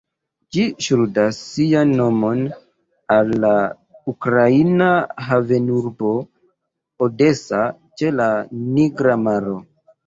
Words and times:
Ĝi 0.55 0.63
ŝuldas 0.85 1.41
sian 1.49 1.91
nomon 1.99 2.41
al 3.17 3.31
la 3.45 3.53
ukraina 4.15 4.91
havenurbo 5.29 6.19
Odesa 7.11 7.65
ĉe 8.01 8.15
la 8.21 8.33
Nigra 8.77 9.23
Maro. 9.27 9.59